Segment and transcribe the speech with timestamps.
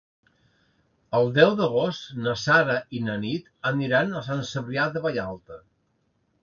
[1.17, 5.63] El deu d'agost na Sara i na Nit aniran a Sant Cebrià de Vallalta.